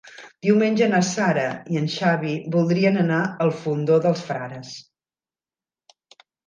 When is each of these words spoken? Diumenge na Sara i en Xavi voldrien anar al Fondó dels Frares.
Diumenge 0.45 0.87
na 0.93 1.01
Sara 1.09 1.43
i 1.75 1.79
en 1.83 1.91
Xavi 1.97 2.33
voldrien 2.57 2.99
anar 3.05 3.21
al 3.47 3.55
Fondó 3.61 4.01
dels 4.09 4.27
Frares. 4.31 4.77